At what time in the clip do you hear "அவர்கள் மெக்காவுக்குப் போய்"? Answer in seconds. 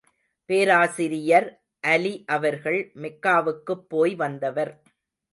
2.27-4.15